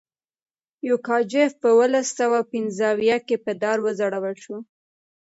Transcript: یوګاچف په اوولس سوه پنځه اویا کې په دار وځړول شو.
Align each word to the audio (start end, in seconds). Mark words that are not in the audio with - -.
یوګاچف 0.87 1.51
په 1.61 1.67
اوولس 1.73 2.07
سوه 2.19 2.39
پنځه 2.51 2.85
اویا 2.93 3.17
کې 3.27 3.35
په 3.45 3.51
دار 3.63 3.77
وځړول 3.81 4.35
شو. 4.43 4.57